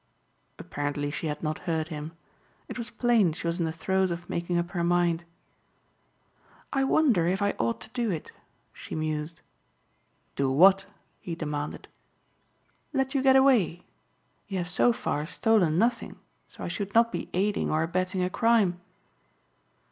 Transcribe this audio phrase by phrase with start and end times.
[0.57, 2.13] Apparently she had not heard him.
[2.67, 5.25] It was plain she was in the throes of making up her mind.
[6.73, 8.31] "I wonder if I ought to do it,"
[8.73, 9.41] she mused.
[10.35, 10.87] "Do what?"
[11.19, 11.87] he demanded.
[12.93, 13.83] "Let you get away.
[14.47, 16.17] You have so far stolen nothing
[16.49, 18.81] so I should not be aiding or abetting a crime."